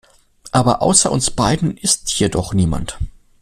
[0.51, 2.97] Aber außer uns beiden ist hier doch niemand.